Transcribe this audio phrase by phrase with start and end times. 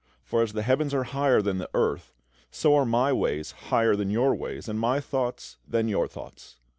[0.23, 2.11] For as the heavens are higher than the earth,
[2.49, 6.55] so are My ways higher than your ways, and My thoughts than your thoughts."